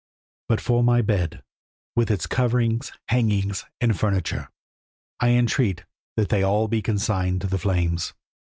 [0.49, 1.43] But for my bed,
[1.95, 4.49] with its coverings, hangings, and furniture,
[5.19, 5.85] I entreat
[6.17, 8.15] they may be all consigned to the flames.